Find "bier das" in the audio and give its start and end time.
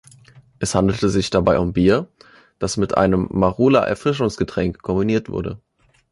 1.73-2.75